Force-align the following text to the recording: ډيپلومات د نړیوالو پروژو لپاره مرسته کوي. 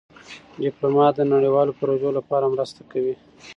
ډيپلومات 0.61 1.13
د 1.17 1.21
نړیوالو 1.33 1.77
پروژو 1.79 2.09
لپاره 2.17 2.51
مرسته 2.53 2.81
کوي. 2.91 3.15